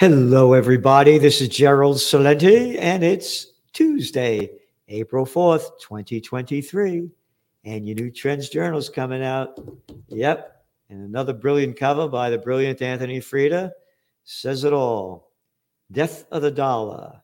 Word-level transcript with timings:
Hello, 0.00 0.54
everybody. 0.54 1.18
This 1.18 1.42
is 1.42 1.48
Gerald 1.50 1.98
Celente, 1.98 2.78
and 2.78 3.04
it's 3.04 3.48
Tuesday, 3.74 4.48
April 4.88 5.26
4th, 5.26 5.78
2023. 5.78 7.10
And 7.66 7.86
your 7.86 7.96
new 7.96 8.10
Trends 8.10 8.48
Journal's 8.48 8.88
coming 8.88 9.22
out. 9.22 9.60
Yep. 10.08 10.64
And 10.88 11.02
another 11.02 11.34
brilliant 11.34 11.76
cover 11.76 12.08
by 12.08 12.30
the 12.30 12.38
brilliant 12.38 12.80
Anthony 12.80 13.20
Freda 13.20 13.72
says 14.24 14.64
it 14.64 14.72
all 14.72 15.32
Death 15.92 16.24
of 16.32 16.40
the 16.40 16.50
Dollar. 16.50 17.20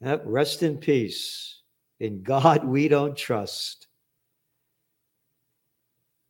Yep. 0.00 0.22
Rest 0.24 0.62
in 0.62 0.78
peace. 0.78 1.60
In 1.98 2.22
God 2.22 2.64
we 2.64 2.88
don't 2.88 3.14
trust. 3.14 3.86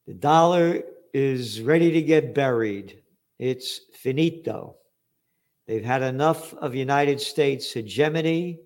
The 0.08 0.14
dollar 0.14 0.82
is 1.14 1.62
ready 1.62 1.92
to 1.92 2.02
get 2.02 2.34
buried. 2.34 3.00
It's 3.38 3.82
finito. 3.94 4.74
They've 5.70 5.84
had 5.84 6.02
enough 6.02 6.52
of 6.54 6.74
United 6.74 7.20
States 7.20 7.72
hegemony 7.72 8.58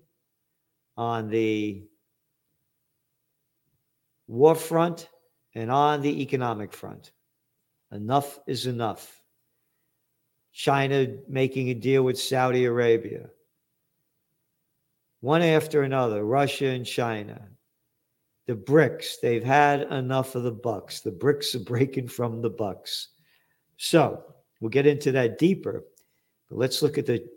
on 0.97 1.29
the 1.29 1.83
war 4.25 4.55
front 4.55 5.09
and 5.53 5.69
on 5.69 6.01
the 6.01 6.23
economic 6.23 6.73
front. 6.73 7.11
Enough 7.91 8.39
is 8.47 8.65
enough. 8.65 9.21
China 10.51 11.05
making 11.27 11.69
a 11.69 11.75
deal 11.75 12.01
with 12.01 12.19
Saudi 12.19 12.65
Arabia. 12.65 13.29
One 15.21 15.43
after 15.43 15.83
another, 15.83 16.25
Russia 16.25 16.69
and 16.69 16.87
China. 16.87 17.39
The 18.47 18.55
BRICS, 18.55 19.19
they've 19.21 19.43
had 19.43 19.83
enough 19.91 20.33
of 20.33 20.41
the 20.41 20.51
bucks. 20.51 21.01
The 21.01 21.11
BRICS 21.11 21.53
are 21.53 21.65
breaking 21.65 22.07
from 22.07 22.41
the 22.41 22.49
bucks. 22.49 23.09
So 23.77 24.23
we'll 24.59 24.69
get 24.69 24.87
into 24.87 25.11
that 25.11 25.37
deeper. 25.37 25.83
But 26.49 26.57
let's 26.57 26.81
look 26.81 26.97
at 26.97 27.05
the 27.05 27.27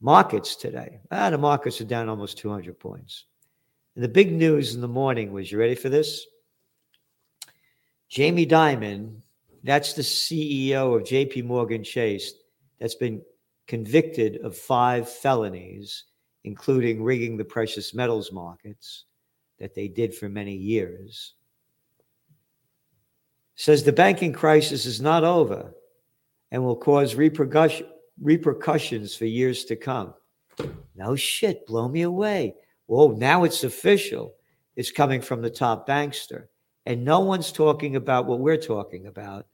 markets 0.00 0.56
today. 0.56 1.00
Ah, 1.10 1.30
the 1.30 1.38
markets 1.38 1.80
are 1.80 1.84
down 1.84 2.08
almost 2.08 2.38
200 2.38 2.78
points. 2.78 3.26
And 3.94 4.02
the 4.02 4.08
big 4.08 4.32
news 4.32 4.74
in 4.74 4.80
the 4.80 4.88
morning 4.88 5.32
was 5.32 5.52
you 5.52 5.58
ready 5.58 5.74
for 5.74 5.88
this? 5.88 6.26
Jamie 8.08 8.46
Dimon, 8.46 9.22
that's 9.62 9.94
the 9.94 10.02
CEO 10.02 10.96
of 10.96 11.04
JP 11.04 11.44
Morgan 11.44 11.84
Chase, 11.84 12.34
that's 12.78 12.94
been 12.94 13.22
convicted 13.66 14.38
of 14.42 14.56
five 14.56 15.08
felonies, 15.08 16.04
including 16.44 17.02
rigging 17.02 17.36
the 17.36 17.44
precious 17.44 17.94
metals 17.94 18.32
markets 18.32 19.04
that 19.58 19.74
they 19.74 19.88
did 19.88 20.14
for 20.14 20.28
many 20.28 20.54
years. 20.54 21.34
Says 23.54 23.84
the 23.84 23.92
banking 23.92 24.32
crisis 24.32 24.86
is 24.86 25.00
not 25.00 25.22
over 25.22 25.72
and 26.50 26.64
will 26.64 26.76
cause 26.76 27.14
repercussion, 27.14 27.86
repercussions 28.20 29.14
for 29.14 29.26
years 29.26 29.64
to 29.66 29.76
come. 29.76 30.14
No 30.94 31.16
shit, 31.16 31.66
blow 31.66 31.88
me 31.88 32.02
away. 32.02 32.54
Whoa, 32.86 33.12
now 33.12 33.44
it's 33.44 33.64
official. 33.64 34.34
It's 34.76 34.90
coming 34.90 35.20
from 35.20 35.42
the 35.42 35.50
top 35.50 35.88
bankster. 35.88 36.46
And 36.86 37.04
no 37.04 37.20
one's 37.20 37.52
talking 37.52 37.96
about 37.96 38.26
what 38.26 38.40
we're 38.40 38.56
talking 38.56 39.06
about. 39.06 39.46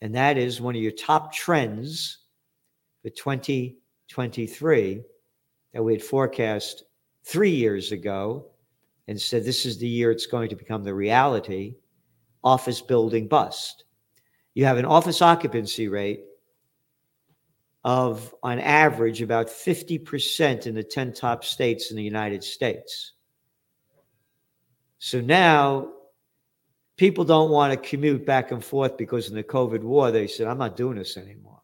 And 0.00 0.14
that 0.14 0.38
is 0.38 0.60
one 0.60 0.76
of 0.76 0.82
your 0.82 0.92
top 0.92 1.32
trends 1.32 2.18
for 3.02 3.10
2023 3.10 5.02
that 5.72 5.82
we 5.82 5.92
had 5.92 6.02
forecast 6.02 6.84
three 7.24 7.50
years 7.50 7.92
ago 7.92 8.46
and 9.08 9.20
said 9.20 9.44
this 9.44 9.66
is 9.66 9.78
the 9.78 9.88
year 9.88 10.10
it's 10.10 10.26
going 10.26 10.48
to 10.48 10.56
become 10.56 10.84
the 10.84 10.94
reality 10.94 11.74
office 12.44 12.80
building 12.80 13.26
bust. 13.26 13.84
You 14.54 14.64
have 14.64 14.78
an 14.78 14.84
office 14.84 15.20
occupancy 15.20 15.88
rate 15.88 16.20
of, 17.84 18.34
on 18.42 18.58
average, 18.58 19.22
about 19.22 19.48
50% 19.48 20.66
in 20.66 20.74
the 20.74 20.82
10 20.82 21.12
top 21.12 21.44
states 21.44 21.90
in 21.90 21.96
the 21.96 22.02
United 22.02 22.42
States. 22.42 23.12
So 24.98 25.20
now 25.20 25.92
people 26.96 27.24
don't 27.24 27.50
want 27.50 27.72
to 27.72 27.88
commute 27.88 28.26
back 28.26 28.50
and 28.50 28.62
forth 28.62 28.96
because 28.96 29.28
in 29.28 29.34
the 29.34 29.44
COVID 29.44 29.82
war, 29.82 30.10
they 30.10 30.26
said, 30.26 30.48
I'm 30.48 30.58
not 30.58 30.76
doing 30.76 30.98
this 30.98 31.16
anymore. 31.16 31.60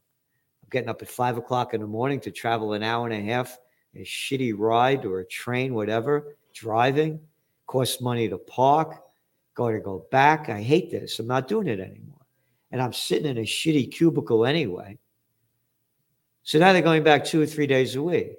I'm 0.62 0.68
getting 0.70 0.88
up 0.88 1.02
at 1.02 1.08
five 1.08 1.36
o'clock 1.36 1.74
in 1.74 1.80
the 1.80 1.86
morning 1.86 2.20
to 2.20 2.30
travel 2.30 2.72
an 2.72 2.82
hour 2.82 3.06
and 3.06 3.14
a 3.14 3.32
half, 3.32 3.58
a 3.96 4.04
shitty 4.04 4.54
ride 4.56 5.04
or 5.04 5.20
a 5.20 5.26
train, 5.26 5.74
whatever, 5.74 6.36
driving, 6.52 7.20
costs 7.66 8.00
money 8.00 8.28
to 8.28 8.38
park, 8.38 9.02
going 9.54 9.74
to 9.74 9.80
go 9.80 10.06
back. 10.10 10.48
I 10.48 10.62
hate 10.62 10.90
this. 10.90 11.18
I'm 11.18 11.26
not 11.26 11.48
doing 11.48 11.66
it 11.66 11.80
anymore. 11.80 12.20
And 12.70 12.80
I'm 12.80 12.92
sitting 12.92 13.26
in 13.26 13.38
a 13.38 13.42
shitty 13.42 13.92
cubicle 13.92 14.46
anyway. 14.46 14.98
So 16.44 16.58
now 16.58 16.72
they're 16.72 16.82
going 16.82 17.02
back 17.02 17.24
two 17.24 17.42
or 17.42 17.46
three 17.46 17.66
days 17.66 17.96
a 17.96 18.02
week. 18.02 18.38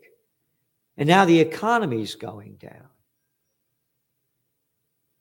And 0.97 1.07
now 1.07 1.25
the 1.25 1.39
economy's 1.39 2.15
going 2.15 2.55
down. 2.55 2.87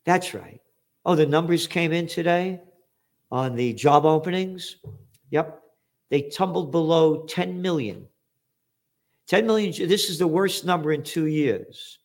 That's 0.05 0.35
right. 0.35 0.61
Oh, 1.05 1.17
the 1.17 1.27
numbers 1.27 1.67
came 1.67 1.93
in 1.93 2.07
today 2.07 2.61
on 3.31 3.57
the 3.57 3.73
job 3.73 4.05
openings. 4.05 4.77
Yep. 5.31 5.63
They 6.11 6.23
tumbled 6.23 6.71
below 6.71 7.25
10 7.25 7.61
million. 7.61 8.07
10 9.27 9.47
million, 9.47 9.89
this 9.89 10.11
is 10.11 10.19
the 10.19 10.27
worst 10.27 10.67
number 10.67 10.93
in 10.93 11.03
two 11.03 11.27
years. 11.27 11.99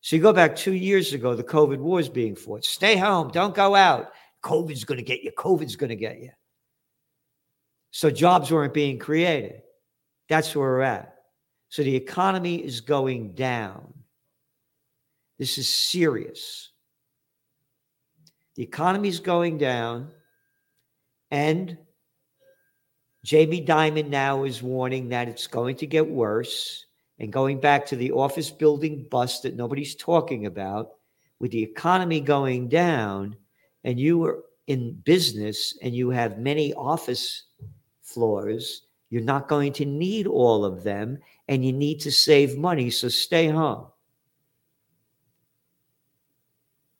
So 0.00 0.16
you 0.16 0.22
go 0.22 0.32
back 0.32 0.56
two 0.56 0.72
years 0.72 1.12
ago, 1.12 1.34
the 1.34 1.44
COVID 1.44 1.78
war 1.78 2.00
is 2.00 2.08
being 2.08 2.34
fought. 2.34 2.64
Stay 2.64 2.96
home, 2.96 3.28
don't 3.28 3.54
go 3.54 3.74
out. 3.74 4.12
COVID's 4.42 4.84
going 4.84 4.98
to 4.98 5.04
get 5.04 5.22
you. 5.22 5.32
COVID's 5.32 5.76
going 5.76 5.90
to 5.90 5.96
get 5.96 6.20
you. 6.20 6.30
So 7.90 8.10
jobs 8.10 8.50
weren't 8.50 8.74
being 8.74 8.98
created. 8.98 9.62
That's 10.28 10.54
where 10.54 10.68
we're 10.68 10.80
at. 10.80 11.14
So 11.68 11.82
the 11.82 11.96
economy 11.96 12.56
is 12.56 12.80
going 12.80 13.34
down. 13.34 13.92
This 15.38 15.58
is 15.58 15.68
serious. 15.68 16.70
The 18.54 18.62
economy 18.62 19.08
is 19.08 19.18
going 19.18 19.58
down, 19.58 20.12
and 21.32 21.76
Jamie 23.24 23.64
Dimon 23.64 24.08
now 24.08 24.44
is 24.44 24.62
warning 24.62 25.08
that 25.08 25.28
it's 25.28 25.48
going 25.48 25.76
to 25.76 25.86
get 25.86 26.08
worse. 26.08 26.86
And 27.18 27.32
going 27.32 27.60
back 27.60 27.86
to 27.86 27.96
the 27.96 28.12
office 28.12 28.50
building 28.50 29.06
bust 29.10 29.42
that 29.42 29.54
nobody's 29.56 29.94
talking 29.94 30.46
about, 30.46 30.90
with 31.40 31.50
the 31.50 31.62
economy 31.62 32.20
going 32.20 32.68
down, 32.68 33.36
and 33.82 33.98
you 33.98 34.24
are 34.24 34.44
in 34.66 34.94
business 35.04 35.76
and 35.82 35.94
you 35.94 36.10
have 36.10 36.38
many 36.38 36.72
office 36.74 37.44
floors, 38.02 38.86
you're 39.10 39.22
not 39.22 39.48
going 39.48 39.72
to 39.74 39.84
need 39.84 40.26
all 40.26 40.64
of 40.64 40.82
them 40.82 41.18
and 41.48 41.64
you 41.64 41.72
need 41.72 42.00
to 42.00 42.10
save 42.10 42.58
money. 42.58 42.90
So 42.90 43.08
stay 43.08 43.48
home. 43.48 43.86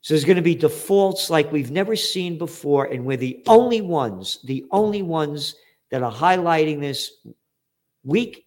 So 0.01 0.13
there's 0.13 0.25
going 0.25 0.37
to 0.37 0.43
be 0.43 0.55
defaults 0.55 1.31
like 1.31 1.51
we've 1.51 1.71
never 1.71 1.97
seen 1.97 2.37
before. 2.37 2.85
And 2.87 3.07
we're 3.07 3.17
the 3.17 3.43
only 3.47 3.81
ones, 3.81 4.39
the 4.45 4.67
only 4.71 5.01
ones 5.01 5.55
that 5.91 6.03
are 6.03 6.13
highlighting 6.13 6.79
this 6.79 7.13
week 8.05 8.47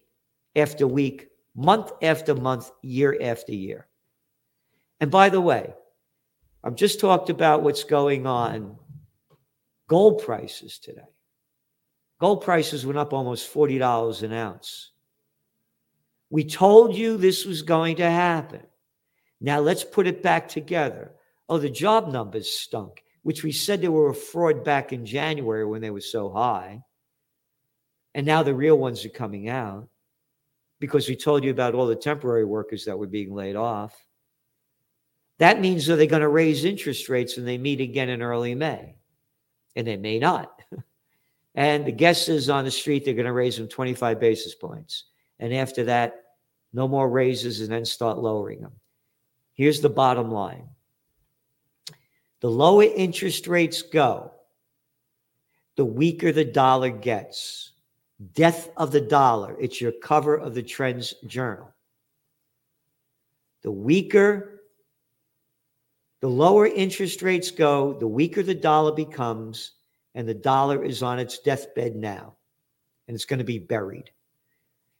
after 0.54 0.86
week, 0.86 1.28
month 1.56 1.90
after 2.00 2.34
month, 2.34 2.70
year 2.82 3.18
after 3.20 3.52
year. 3.52 3.88
And 5.00 5.10
by 5.10 5.28
the 5.28 5.40
way, 5.40 5.74
I've 6.62 6.76
just 6.76 7.00
talked 7.00 7.28
about 7.28 7.62
what's 7.62 7.84
going 7.84 8.26
on 8.26 8.76
gold 9.88 10.22
prices 10.22 10.78
today. 10.78 11.02
Gold 12.18 12.42
prices 12.42 12.84
went 12.84 12.98
up 12.98 13.12
almost 13.12 13.52
$40 13.52 14.22
an 14.22 14.32
ounce. 14.32 14.90
We 16.30 16.44
told 16.44 16.94
you 16.94 17.16
this 17.16 17.44
was 17.44 17.62
going 17.62 17.96
to 17.96 18.10
happen. 18.10 18.62
Now 19.40 19.60
let's 19.60 19.84
put 19.84 20.06
it 20.06 20.22
back 20.22 20.48
together. 20.48 21.12
Oh, 21.48 21.58
the 21.58 21.70
job 21.70 22.08
numbers 22.08 22.50
stunk, 22.50 23.02
which 23.22 23.44
we 23.44 23.52
said 23.52 23.80
they 23.80 23.88
were 23.88 24.10
a 24.10 24.14
fraud 24.14 24.64
back 24.64 24.92
in 24.92 25.06
January 25.06 25.64
when 25.64 25.80
they 25.80 25.90
were 25.90 26.00
so 26.00 26.28
high. 26.30 26.82
And 28.14 28.26
now 28.26 28.42
the 28.42 28.54
real 28.54 28.76
ones 28.76 29.04
are 29.04 29.10
coming 29.10 29.48
out 29.48 29.88
because 30.80 31.08
we 31.08 31.16
told 31.16 31.44
you 31.44 31.50
about 31.50 31.74
all 31.74 31.86
the 31.86 31.96
temporary 31.96 32.44
workers 32.44 32.84
that 32.84 32.98
were 32.98 33.06
being 33.06 33.32
laid 33.32 33.56
off. 33.56 33.94
That 35.38 35.60
means 35.60 35.88
are 35.88 35.96
they 35.96 36.08
going 36.08 36.22
to 36.22 36.28
raise 36.28 36.64
interest 36.64 37.08
rates 37.08 37.36
when 37.36 37.46
they 37.46 37.58
meet 37.58 37.80
again 37.80 38.08
in 38.08 38.22
early 38.22 38.54
May? 38.54 38.96
And 39.76 39.86
they 39.86 39.96
may 39.96 40.18
not. 40.18 40.57
And 41.58 41.84
the 41.84 41.90
guess 41.90 42.28
is 42.28 42.48
on 42.48 42.64
the 42.64 42.70
street, 42.70 43.04
they're 43.04 43.14
going 43.14 43.26
to 43.26 43.32
raise 43.32 43.56
them 43.56 43.66
25 43.66 44.20
basis 44.20 44.54
points. 44.54 45.06
And 45.40 45.52
after 45.52 45.82
that, 45.86 46.22
no 46.72 46.86
more 46.86 47.10
raises 47.10 47.60
and 47.60 47.68
then 47.68 47.84
start 47.84 48.16
lowering 48.16 48.60
them. 48.60 48.74
Here's 49.54 49.80
the 49.80 49.90
bottom 49.90 50.30
line 50.30 50.68
the 52.38 52.48
lower 52.48 52.84
interest 52.84 53.48
rates 53.48 53.82
go, 53.82 54.30
the 55.74 55.84
weaker 55.84 56.30
the 56.30 56.44
dollar 56.44 56.90
gets. 56.90 57.72
Death 58.34 58.70
of 58.76 58.92
the 58.92 59.00
dollar. 59.00 59.56
It's 59.60 59.80
your 59.80 59.92
cover 59.92 60.36
of 60.36 60.54
the 60.54 60.62
Trends 60.62 61.12
Journal. 61.26 61.74
The 63.62 63.72
weaker, 63.72 64.62
the 66.20 66.28
lower 66.28 66.68
interest 66.68 67.20
rates 67.20 67.50
go, 67.50 67.94
the 67.94 68.06
weaker 68.06 68.44
the 68.44 68.54
dollar 68.54 68.92
becomes, 68.92 69.72
and 70.14 70.28
the 70.28 70.34
dollar 70.34 70.84
is 70.84 71.02
on 71.02 71.18
its 71.18 71.38
deathbed 71.38 71.94
now, 71.96 72.36
and 73.06 73.14
it's 73.14 73.24
going 73.24 73.38
to 73.38 73.44
be 73.44 73.58
buried. 73.58 74.10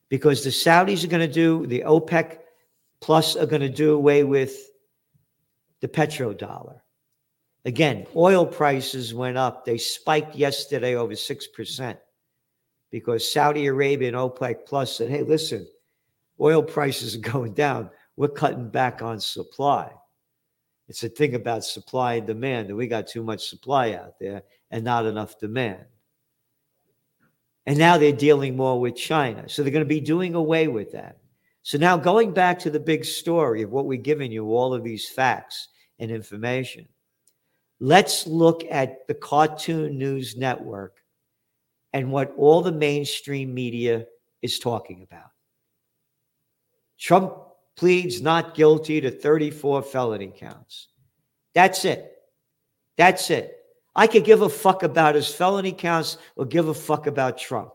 because 0.09 0.43
the 0.43 0.51
Saudis 0.51 1.05
are 1.05 1.09
going 1.09 1.27
to 1.27 1.33
do, 1.33 1.67
the 1.67 1.83
OPEC 1.87 2.39
plus 3.01 3.37
are 3.37 3.47
going 3.47 3.63
to 3.63 3.69
do 3.69 3.95
away 3.95 4.25
with 4.25 4.57
the 5.81 5.89
petrodollar. 5.89 6.81
Again, 7.65 8.07
oil 8.17 8.47
prices 8.47 9.13
went 9.13 9.37
up. 9.37 9.65
They 9.65 9.79
spiked 9.79 10.35
yesterday 10.35 10.95
over 10.95 11.13
6% 11.13 11.99
because 12.91 13.31
Saudi 13.31 13.67
Arabia 13.67 14.09
and 14.09 14.17
OPEC 14.17 14.65
plus 14.67 14.97
said, 14.97 15.11
hey, 15.11 15.23
listen, 15.23 15.67
oil 16.41 16.63
prices 16.63 17.15
are 17.17 17.19
going 17.33 17.53
down. 17.53 17.91
We're 18.17 18.29
cutting 18.29 18.71
back 18.71 19.03
on 19.03 19.21
supply. 19.21 19.93
It's 20.89 21.05
a 21.05 21.09
thing 21.09 21.35
about 21.35 21.65
supply 21.65 22.15
and 22.15 22.27
demand 22.27 22.69
that 22.69 22.77
we 22.77 22.87
got 22.87 23.07
too 23.07 23.23
much 23.23 23.49
supply 23.49 23.93
out 23.93 24.19
there 24.19 24.43
and 24.71 24.83
not 24.83 25.07
enough 25.07 25.39
demand. 25.39 25.85
And 27.67 27.79
now 27.79 27.99
they're 27.99 28.13
dealing 28.13 28.57
more 28.57 28.81
with 28.81 28.97
China. 28.97 29.47
So 29.49 29.63
they're 29.63 29.73
going 29.73 29.85
to 29.85 29.89
be 29.89 30.01
doing 30.01 30.35
away 30.35 30.69
with 30.69 30.93
that. 30.93 31.19
So 31.63 31.77
now 31.77 31.99
going 31.99 32.33
back 32.33 32.59
to 32.61 32.71
the 32.71 32.81
big 32.81 33.05
story 33.05 33.61
of 33.61 33.71
what 33.71 33.85
we're 33.85 34.01
giving 34.01 34.33
you, 34.33 34.47
all 34.47 34.73
of 34.73 34.83
these 34.83 35.07
facts 35.07 35.69
and 35.99 36.11
information, 36.11 36.89
let's 37.79 38.27
look 38.27 38.65
at 38.71 39.07
the 39.07 39.15
Cartoon 39.15 39.99
News 39.99 40.35
Network 40.35 40.97
and 41.93 42.11
what 42.11 42.33
all 42.39 42.63
the 42.63 42.73
mainstream 42.73 43.53
media 43.53 44.07
is 44.41 44.59
talking 44.59 45.03
about. 45.03 45.31
Trump 46.99 47.35
pleads 47.79 48.21
not 48.21 48.57
guilty 48.57 49.01
to 49.01 49.11
34 49.11 49.83
felony 49.83 50.33
counts. 50.37 50.89
That's 51.55 51.85
it. 51.85 52.13
That's 52.97 53.31
it. 53.31 53.55
I 53.95 54.09
could 54.09 54.25
give 54.25 54.43
a 54.43 54.49
fuck 54.49 54.83
about 54.83 55.15
his 55.15 55.33
felony 55.33 55.73
counts 55.73 56.19
or 56.35 56.45
give 56.45 56.67
a 56.69 56.75
fuck 56.75 57.07
about 57.07 57.39
Trump. 57.39 57.75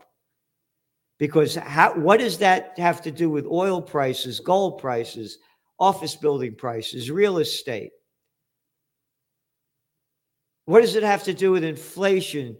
Because 1.18 1.54
how, 1.54 1.94
what 1.94 2.20
does 2.20 2.38
that 2.38 2.78
have 2.78 3.00
to 3.02 3.10
do 3.10 3.30
with 3.30 3.46
oil 3.46 3.80
prices, 3.80 4.40
gold 4.40 4.78
prices, 4.78 5.38
office 5.78 6.16
building 6.16 6.54
prices, 6.54 7.10
real 7.10 7.38
estate? 7.38 7.92
What 10.66 10.82
does 10.82 10.96
it 10.96 11.02
have 11.02 11.24
to 11.24 11.34
do 11.34 11.52
with 11.52 11.64
inflation? 11.64 12.58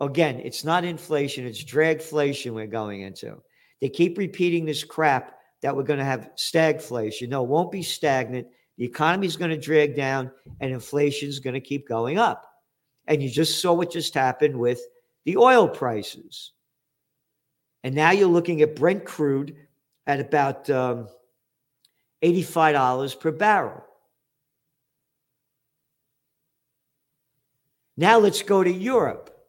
Again, 0.00 0.40
it's 0.40 0.64
not 0.64 0.84
inflation, 0.84 1.46
it's 1.46 1.62
dragflation 1.62 2.52
we're 2.52 2.66
going 2.66 3.02
into. 3.02 3.36
They 3.80 3.90
keep 3.90 4.18
repeating 4.18 4.64
this 4.64 4.82
crap 4.82 5.39
that 5.62 5.76
we're 5.76 5.82
going 5.82 5.98
to 5.98 6.04
have 6.04 6.30
stagflation. 6.36 7.28
No, 7.28 7.42
it 7.42 7.48
won't 7.48 7.72
be 7.72 7.82
stagnant. 7.82 8.46
The 8.78 8.84
economy 8.84 9.26
is 9.26 9.36
going 9.36 9.50
to 9.50 9.58
drag 9.58 9.94
down 9.94 10.30
and 10.60 10.72
inflation 10.72 11.28
is 11.28 11.38
going 11.38 11.54
to 11.54 11.60
keep 11.60 11.86
going 11.86 12.18
up. 12.18 12.46
And 13.06 13.22
you 13.22 13.28
just 13.28 13.60
saw 13.60 13.72
what 13.72 13.92
just 13.92 14.14
happened 14.14 14.56
with 14.56 14.80
the 15.24 15.36
oil 15.36 15.68
prices. 15.68 16.52
And 17.82 17.94
now 17.94 18.10
you're 18.10 18.28
looking 18.28 18.62
at 18.62 18.76
Brent 18.76 19.04
crude 19.04 19.56
at 20.06 20.20
about 20.20 20.68
um, 20.70 21.08
$85 22.22 23.18
per 23.18 23.30
barrel. 23.30 23.84
Now 27.96 28.18
let's 28.18 28.42
go 28.42 28.64
to 28.64 28.72
Europe, 28.72 29.39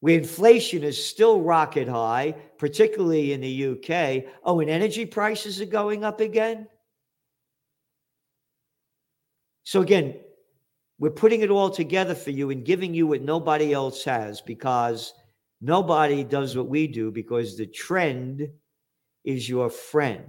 where 0.00 0.16
inflation 0.16 0.84
is 0.84 1.02
still 1.02 1.40
rocket 1.40 1.88
high, 1.88 2.34
particularly 2.56 3.32
in 3.32 3.40
the 3.40 3.66
UK. 3.66 4.24
Oh, 4.44 4.60
and 4.60 4.70
energy 4.70 5.04
prices 5.04 5.60
are 5.60 5.66
going 5.66 6.04
up 6.04 6.20
again. 6.20 6.68
So, 9.64 9.82
again, 9.82 10.16
we're 10.98 11.10
putting 11.10 11.42
it 11.42 11.50
all 11.50 11.70
together 11.70 12.14
for 12.14 12.30
you 12.30 12.50
and 12.50 12.64
giving 12.64 12.94
you 12.94 13.06
what 13.06 13.22
nobody 13.22 13.72
else 13.72 14.04
has 14.04 14.40
because 14.40 15.14
nobody 15.60 16.24
does 16.24 16.56
what 16.56 16.68
we 16.68 16.86
do 16.86 17.10
because 17.10 17.56
the 17.56 17.66
trend 17.66 18.48
is 19.24 19.48
your 19.48 19.68
friend. 19.68 20.28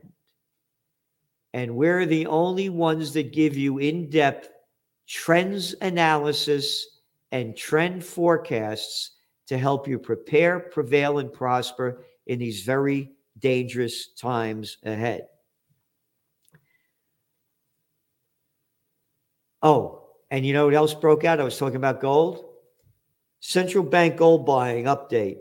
And 1.54 1.75
we're 1.75 2.06
the 2.06 2.27
only 2.27 2.69
ones 2.69 3.13
that 3.13 3.33
give 3.33 3.56
you 3.56 3.80
in 3.80 4.10
depth 4.10 4.50
trends 5.07 5.74
analysis 5.81 6.86
and 7.31 7.56
trend 7.56 8.04
forecasts 8.04 9.12
to 9.49 9.57
help 9.57 9.87
you 9.87 9.97
prepare, 9.97 10.59
prevail, 10.59 11.17
and 11.17 11.33
prosper 11.33 12.03
in 12.27 12.37
these 12.37 12.61
very 12.61 13.11
dangerous 13.39 14.09
times 14.13 14.77
ahead. 14.83 15.27
Oh, 19.63 20.03
and 20.29 20.45
you 20.45 20.53
know 20.53 20.65
what 20.65 20.75
else 20.75 20.93
broke 20.93 21.25
out? 21.25 21.41
I 21.41 21.43
was 21.43 21.57
talking 21.57 21.77
about 21.77 21.99
gold. 21.99 22.45
Central 23.39 23.83
bank 23.83 24.17
gold 24.17 24.45
buying 24.45 24.85
update. 24.85 25.39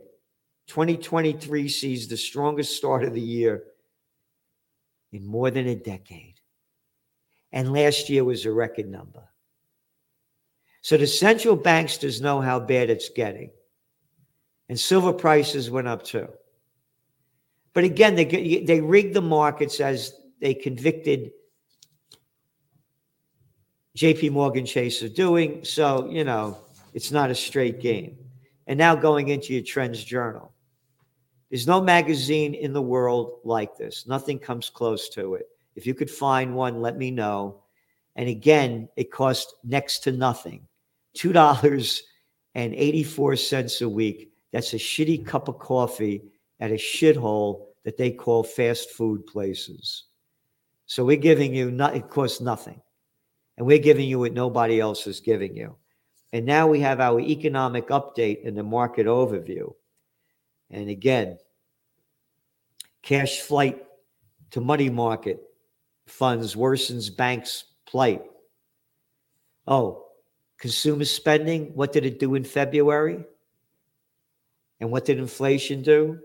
2023 0.68 1.68
sees 1.68 2.08
the 2.08 2.16
strongest 2.16 2.76
start 2.76 3.04
of 3.04 3.12
the 3.12 3.20
year 3.20 3.64
in 5.12 5.26
more 5.26 5.50
than 5.50 5.66
a 5.66 5.74
decade. 5.74 6.40
And 7.52 7.74
last 7.74 8.08
year 8.08 8.24
was 8.24 8.46
a 8.46 8.52
record 8.52 8.88
number. 8.88 9.28
So 10.80 10.96
the 10.96 11.06
central 11.06 11.56
banks 11.56 11.98
does 11.98 12.22
know 12.22 12.40
how 12.40 12.58
bad 12.58 12.88
it's 12.88 13.10
getting. 13.10 13.50
And 14.68 14.78
silver 14.78 15.12
prices 15.12 15.70
went 15.70 15.88
up 15.88 16.02
too. 16.02 16.28
But 17.72 17.84
again, 17.84 18.16
they, 18.16 18.62
they 18.64 18.80
rigged 18.80 19.14
the 19.14 19.22
markets 19.22 19.80
as 19.80 20.12
they 20.40 20.54
convicted 20.54 21.30
JP 23.96 24.32
Morgan 24.32 24.66
Chase 24.66 25.02
of 25.02 25.14
doing. 25.14 25.64
So, 25.64 26.10
you 26.10 26.24
know, 26.24 26.58
it's 26.94 27.10
not 27.10 27.30
a 27.30 27.34
straight 27.34 27.80
game. 27.80 28.16
And 28.66 28.78
now 28.78 28.94
going 28.94 29.28
into 29.28 29.54
your 29.54 29.62
trends 29.62 30.04
journal. 30.04 30.52
There's 31.50 31.66
no 31.66 31.80
magazine 31.80 32.54
in 32.54 32.72
the 32.72 32.82
world 32.82 33.40
like 33.44 33.76
this. 33.76 34.06
Nothing 34.06 34.38
comes 34.38 34.68
close 34.68 35.08
to 35.10 35.34
it. 35.34 35.46
If 35.74 35.86
you 35.86 35.94
could 35.94 36.10
find 36.10 36.54
one, 36.54 36.82
let 36.82 36.98
me 36.98 37.10
know. 37.10 37.62
And 38.16 38.28
again, 38.28 38.90
it 38.96 39.10
costs 39.10 39.54
next 39.64 40.00
to 40.00 40.12
nothing. 40.12 40.68
$2.84 41.16 43.82
a 43.82 43.88
week. 43.88 44.30
That's 44.52 44.72
a 44.72 44.78
shitty 44.78 45.26
cup 45.26 45.48
of 45.48 45.58
coffee 45.58 46.22
at 46.60 46.70
a 46.70 46.74
shithole 46.74 47.66
that 47.84 47.96
they 47.96 48.10
call 48.10 48.42
fast 48.42 48.90
food 48.90 49.26
places. 49.26 50.04
So 50.86 51.04
we're 51.04 51.16
giving 51.16 51.54
you, 51.54 51.70
not, 51.70 51.96
it 51.96 52.08
costs 52.08 52.40
nothing 52.40 52.80
and 53.56 53.66
we're 53.66 53.78
giving 53.78 54.08
you 54.08 54.20
what 54.20 54.32
nobody 54.32 54.80
else 54.80 55.06
is 55.06 55.20
giving 55.20 55.56
you. 55.56 55.76
And 56.32 56.46
now 56.46 56.66
we 56.66 56.80
have 56.80 57.00
our 57.00 57.20
economic 57.20 57.88
update 57.88 58.46
and 58.46 58.56
the 58.56 58.62
market 58.62 59.06
overview. 59.06 59.72
And 60.70 60.88
again, 60.88 61.38
cash 63.02 63.40
flight 63.40 63.82
to 64.50 64.60
money 64.60 64.90
market 64.90 65.42
funds 66.06 66.54
worsens 66.54 67.14
banks' 67.14 67.64
plight. 67.86 68.22
Oh, 69.66 70.06
consumer 70.58 71.04
spending, 71.04 71.74
what 71.74 71.92
did 71.92 72.06
it 72.06 72.18
do 72.18 72.34
in 72.34 72.44
February? 72.44 73.24
And 74.80 74.90
what 74.90 75.04
did 75.04 75.18
inflation 75.18 75.82
do? 75.82 76.18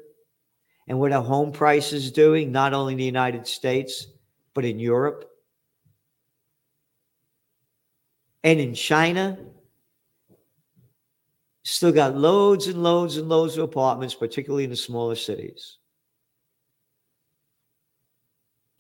And 0.88 1.00
what 1.00 1.12
are 1.12 1.24
home 1.24 1.52
prices 1.52 2.12
doing, 2.12 2.52
not 2.52 2.74
only 2.74 2.94
in 2.94 3.00
the 3.00 3.06
United 3.06 3.48
States, 3.48 4.08
but 4.54 4.66
in 4.66 4.80
Europe? 4.80 5.30
And 8.44 8.60
in 8.60 8.74
China, 8.74 9.38
still 11.64 11.94
got 11.94 12.18
loads 12.18 12.68
and 12.68 12.84
loads 12.84 13.18
and 13.18 13.30
loads 13.30 13.58
of 13.58 13.64
apartments, 13.64 14.14
particularly 14.14 14.66
in 14.66 14.70
the 14.70 14.76
smaller 14.76 15.16
cities. 15.16 15.78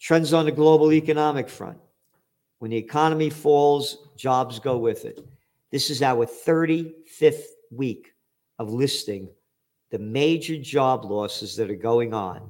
Trends 0.01 0.33
on 0.33 0.45
the 0.45 0.51
global 0.51 0.91
economic 0.91 1.47
front. 1.47 1.77
When 2.59 2.71
the 2.71 2.77
economy 2.77 3.29
falls, 3.29 4.09
jobs 4.17 4.59
go 4.59 4.77
with 4.77 5.05
it. 5.05 5.25
This 5.71 5.89
is 5.89 6.01
our 6.01 6.25
35th 6.25 7.43
week 7.71 8.13
of 8.59 8.69
listing 8.71 9.29
the 9.93 9.99
major 9.99 10.57
job 10.57 11.05
losses 11.05 11.55
that 11.55 11.69
are 11.69 11.75
going 11.75 12.15
on. 12.15 12.49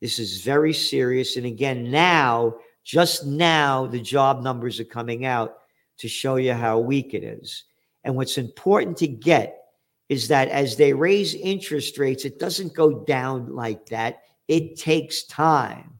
This 0.00 0.18
is 0.18 0.40
very 0.40 0.72
serious. 0.72 1.36
And 1.36 1.46
again, 1.46 1.88
now, 1.88 2.56
just 2.82 3.24
now, 3.24 3.86
the 3.86 4.00
job 4.00 4.42
numbers 4.42 4.80
are 4.80 4.84
coming 4.84 5.24
out 5.24 5.58
to 5.98 6.08
show 6.08 6.34
you 6.34 6.52
how 6.52 6.80
weak 6.80 7.14
it 7.14 7.22
is. 7.22 7.62
And 8.02 8.16
what's 8.16 8.38
important 8.38 8.96
to 8.96 9.06
get 9.06 9.66
is 10.08 10.26
that 10.26 10.48
as 10.48 10.76
they 10.76 10.92
raise 10.92 11.36
interest 11.36 11.96
rates, 11.96 12.24
it 12.24 12.40
doesn't 12.40 12.74
go 12.74 13.04
down 13.04 13.54
like 13.54 13.86
that. 13.90 14.24
It 14.48 14.76
takes 14.76 15.22
time. 15.22 15.92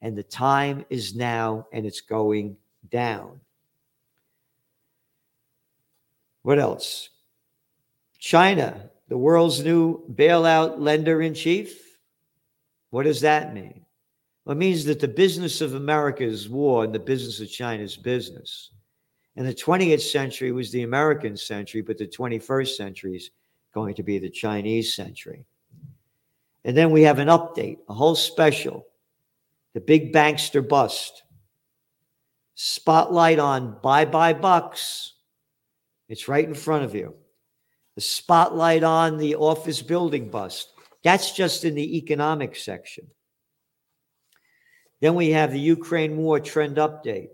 And 0.00 0.16
the 0.16 0.22
time 0.22 0.86
is 0.88 1.14
now, 1.14 1.66
and 1.74 1.84
it's 1.84 2.00
going 2.00 2.56
down. 2.90 3.38
What 6.40 6.58
else? 6.58 7.10
China, 8.18 8.88
the 9.08 9.18
world's 9.18 9.62
new 9.62 10.02
bailout 10.12 10.78
lender 10.78 11.22
in 11.22 11.34
chief. 11.34 11.98
What 12.90 13.04
does 13.04 13.20
that 13.20 13.54
mean? 13.54 13.84
Well, 14.44 14.56
it 14.56 14.58
means 14.58 14.84
that 14.84 15.00
the 15.00 15.08
business 15.08 15.60
of 15.60 15.74
America 15.74 16.24
is 16.24 16.48
war 16.48 16.84
and 16.84 16.94
the 16.94 16.98
business 16.98 17.40
of 17.40 17.50
China 17.50 17.82
is 17.82 17.96
business. 17.96 18.70
And 19.36 19.46
the 19.46 19.54
20th 19.54 20.00
century 20.00 20.52
was 20.52 20.70
the 20.70 20.82
American 20.82 21.36
century, 21.36 21.82
but 21.82 21.98
the 21.98 22.06
21st 22.06 22.76
century 22.76 23.16
is 23.16 23.30
going 23.74 23.94
to 23.94 24.02
be 24.02 24.18
the 24.18 24.30
Chinese 24.30 24.94
century. 24.94 25.44
And 26.64 26.76
then 26.76 26.90
we 26.90 27.02
have 27.02 27.18
an 27.18 27.28
update, 27.28 27.78
a 27.88 27.94
whole 27.94 28.14
special, 28.14 28.86
the 29.74 29.80
big 29.80 30.12
bankster 30.12 30.66
bust. 30.66 31.22
Spotlight 32.54 33.38
on 33.38 33.78
bye 33.82 34.06
bye 34.06 34.32
bucks. 34.32 35.12
It's 36.08 36.28
right 36.28 36.44
in 36.44 36.54
front 36.54 36.84
of 36.84 36.94
you. 36.94 37.14
The 37.96 38.02
spotlight 38.02 38.84
on 38.84 39.16
the 39.16 39.34
office 39.36 39.82
building 39.82 40.30
bust. 40.30 40.72
That's 41.02 41.32
just 41.32 41.64
in 41.64 41.74
the 41.74 41.96
economic 41.96 42.54
section. 42.56 43.06
Then 45.00 45.14
we 45.14 45.30
have 45.30 45.52
the 45.52 45.60
Ukraine 45.60 46.16
war 46.16 46.40
trend 46.40 46.76
update. 46.76 47.28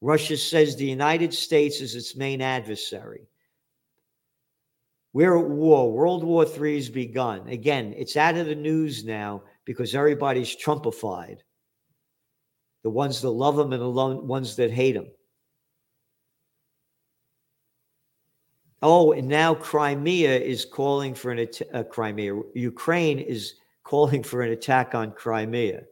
Russia 0.00 0.36
says 0.36 0.74
the 0.74 0.84
United 0.84 1.32
States 1.32 1.80
is 1.80 1.94
its 1.94 2.16
main 2.16 2.40
adversary. 2.40 3.28
We're 5.12 5.38
at 5.38 5.48
war. 5.48 5.92
World 5.92 6.24
War 6.24 6.46
III 6.46 6.76
has 6.76 6.88
begun. 6.88 7.46
Again, 7.48 7.94
it's 7.96 8.16
out 8.16 8.36
of 8.36 8.46
the 8.46 8.54
news 8.54 9.04
now 9.04 9.42
because 9.64 9.94
everybody's 9.94 10.56
Trumpified. 10.56 11.38
The 12.82 12.90
ones 12.90 13.20
that 13.20 13.30
love 13.30 13.58
him 13.58 13.72
and 13.72 13.82
the 13.82 13.88
ones 13.88 14.56
that 14.56 14.70
hate 14.70 14.96
him. 14.96 15.06
Oh, 18.82 19.12
and 19.12 19.28
now 19.28 19.54
Crimea 19.54 20.38
is 20.38 20.64
calling 20.64 21.14
for 21.14 21.30
an 21.30 21.38
attack. 21.38 21.68
Uh, 21.72 21.84
Crimea, 21.84 22.40
Ukraine 22.54 23.20
is 23.20 23.54
calling 23.84 24.24
for 24.24 24.42
an 24.42 24.50
attack 24.50 24.94
on 24.94 25.12
Crimea. 25.12 25.84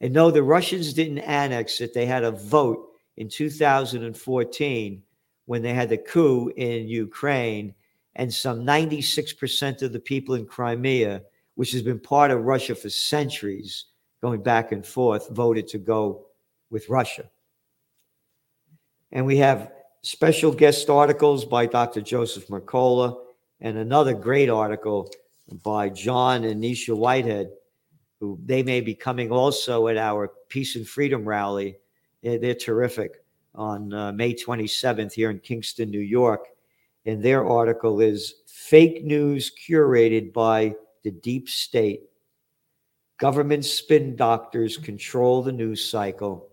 And 0.00 0.12
no, 0.12 0.30
the 0.30 0.42
Russians 0.42 0.92
didn't 0.92 1.18
annex 1.18 1.80
it. 1.80 1.94
They 1.94 2.06
had 2.06 2.24
a 2.24 2.32
vote 2.32 2.88
in 3.16 3.28
2014 3.28 5.02
when 5.46 5.62
they 5.62 5.72
had 5.72 5.88
the 5.88 5.96
coup 5.96 6.52
in 6.56 6.88
Ukraine, 6.88 7.74
and 8.16 8.32
some 8.32 8.66
96% 8.66 9.82
of 9.82 9.92
the 9.92 10.00
people 10.00 10.34
in 10.34 10.44
Crimea, 10.44 11.22
which 11.54 11.72
has 11.72 11.82
been 11.82 12.00
part 12.00 12.30
of 12.30 12.44
Russia 12.44 12.74
for 12.74 12.90
centuries, 12.90 13.86
going 14.20 14.42
back 14.42 14.72
and 14.72 14.84
forth, 14.84 15.28
voted 15.30 15.68
to 15.68 15.78
go 15.78 16.26
with 16.70 16.88
Russia. 16.88 17.30
And 19.10 19.24
we 19.24 19.38
have 19.38 19.72
special 20.02 20.52
guest 20.52 20.88
articles 20.90 21.44
by 21.44 21.66
Dr. 21.66 22.00
Joseph 22.00 22.48
Mercola 22.48 23.18
and 23.60 23.76
another 23.76 24.14
great 24.14 24.48
article 24.48 25.10
by 25.62 25.88
John 25.88 26.44
and 26.44 26.62
Nisha 26.62 26.96
Whitehead, 26.96 27.50
who 28.20 28.38
they 28.44 28.62
may 28.62 28.80
be 28.80 28.94
coming 28.94 29.32
also 29.32 29.88
at 29.88 29.96
our 29.96 30.32
Peace 30.48 30.76
and 30.76 30.86
Freedom 30.86 31.26
rally. 31.26 31.76
They're, 32.22 32.38
they're 32.38 32.54
terrific 32.54 33.24
on 33.54 33.92
uh, 33.92 34.12
May 34.12 34.34
27th 34.34 35.12
here 35.12 35.30
in 35.30 35.40
Kingston, 35.40 35.90
New 35.90 36.00
York. 36.00 36.46
And 37.06 37.22
their 37.22 37.46
article 37.46 38.00
is 38.00 38.34
Fake 38.46 39.04
News 39.04 39.50
Curated 39.66 40.32
by 40.32 40.74
the 41.02 41.10
Deep 41.10 41.48
State. 41.48 42.02
Government 43.18 43.64
spin 43.64 44.14
doctors 44.14 44.76
control 44.76 45.42
the 45.42 45.52
news 45.52 45.84
cycle. 45.88 46.48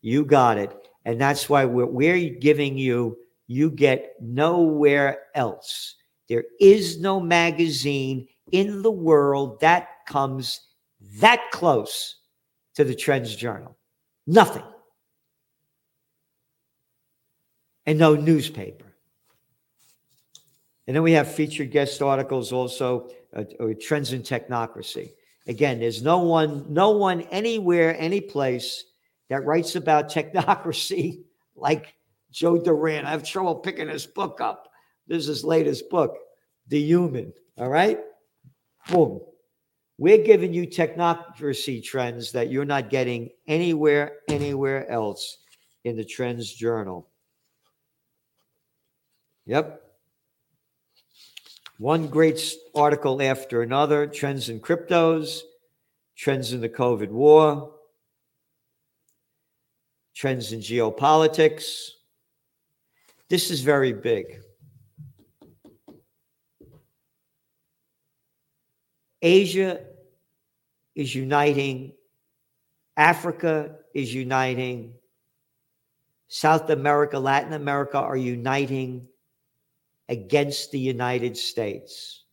You 0.00 0.24
got 0.24 0.58
it. 0.58 0.87
And 1.08 1.18
that's 1.18 1.48
why 1.48 1.64
we're, 1.64 2.28
giving 2.28 2.76
you, 2.76 3.16
you 3.46 3.70
get 3.70 4.16
nowhere 4.20 5.20
else. 5.34 5.94
There 6.28 6.44
is 6.60 7.00
no 7.00 7.18
magazine 7.18 8.28
in 8.52 8.82
the 8.82 8.90
world 8.90 9.58
that 9.60 9.88
comes 10.06 10.60
that 11.18 11.50
close 11.50 12.16
to 12.74 12.84
the 12.84 12.94
Trends 12.94 13.34
Journal. 13.34 13.74
Nothing. 14.26 14.64
And 17.86 17.98
no 17.98 18.14
newspaper. 18.14 18.92
And 20.86 20.94
then 20.94 21.02
we 21.02 21.12
have 21.12 21.32
featured 21.32 21.70
guest 21.70 22.02
articles 22.02 22.52
also, 22.52 23.08
uh, 23.34 23.44
uh 23.58 23.68
Trends 23.80 24.12
in 24.12 24.20
Technocracy. 24.20 25.12
Again, 25.46 25.80
there's 25.80 26.02
no 26.02 26.18
one, 26.18 26.66
no 26.68 26.90
one 26.90 27.22
anywhere, 27.30 27.98
any 27.98 28.20
place 28.20 28.84
that 29.28 29.44
writes 29.44 29.76
about 29.76 30.10
technocracy 30.10 31.22
like 31.56 31.94
Joe 32.30 32.58
Duran. 32.58 33.04
I 33.04 33.10
have 33.10 33.24
trouble 33.24 33.56
picking 33.56 33.88
his 33.88 34.06
book 34.06 34.40
up. 34.40 34.68
This 35.06 35.22
is 35.22 35.26
his 35.26 35.44
latest 35.44 35.88
book, 35.90 36.16
The 36.68 36.80
Human. 36.80 37.32
All 37.56 37.68
right? 37.68 37.98
Boom. 38.90 39.20
We're 39.98 40.22
giving 40.22 40.54
you 40.54 40.66
technocracy 40.66 41.82
trends 41.82 42.30
that 42.32 42.50
you're 42.50 42.64
not 42.64 42.88
getting 42.88 43.30
anywhere, 43.46 44.18
anywhere 44.28 44.88
else 44.88 45.38
in 45.84 45.96
the 45.96 46.04
Trends 46.04 46.52
Journal. 46.52 47.08
Yep. 49.46 49.82
One 51.78 52.06
great 52.06 52.40
article 52.74 53.20
after 53.22 53.62
another 53.62 54.06
trends 54.06 54.48
in 54.48 54.60
cryptos, 54.60 55.40
trends 56.16 56.52
in 56.52 56.60
the 56.60 56.68
COVID 56.68 57.08
war, 57.08 57.72
trends 60.18 60.50
in 60.50 60.58
geopolitics. 60.58 61.90
This 63.28 63.52
is 63.52 63.60
very 63.60 63.92
big. 63.92 64.40
Asia 69.22 69.78
is 70.96 71.14
uniting, 71.14 71.92
Africa 72.96 73.76
is 73.94 74.12
uniting, 74.12 74.94
South 76.26 76.68
America, 76.70 77.16
Latin 77.20 77.52
America 77.52 77.98
are 77.98 78.16
uniting 78.16 79.06
against 80.08 80.72
the 80.72 80.80
United 80.80 81.36
States. 81.36 82.24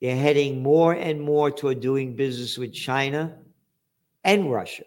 They're 0.00 0.16
heading 0.16 0.60
more 0.60 0.94
and 0.94 1.20
more 1.20 1.52
toward 1.52 1.78
doing 1.78 2.16
business 2.16 2.58
with 2.58 2.72
China 2.72 3.38
and 4.24 4.50
Russia. 4.50 4.84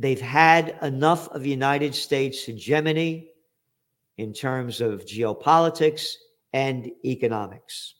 They've 0.00 0.18
had 0.18 0.78
enough 0.80 1.28
of 1.28 1.44
United 1.44 1.94
States 1.94 2.42
hegemony 2.42 3.28
in 4.16 4.32
terms 4.32 4.80
of 4.80 5.04
geopolitics 5.04 6.14
and 6.54 6.90
economics. 7.04 7.96